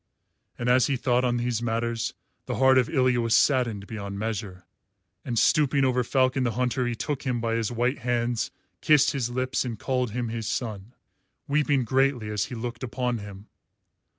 [0.57, 2.15] And as he thought on these matters,
[2.47, 4.65] the heart of Ilya was saddened beyond measure,
[5.23, 8.49] and stooping over Falcon the Hunter he took him by his white hands,
[8.81, 10.95] kissed his lips and called him his son,
[11.47, 13.45] weeping greatly as he looked upon him.